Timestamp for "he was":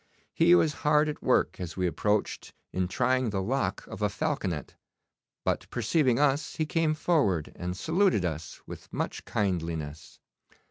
0.33-0.73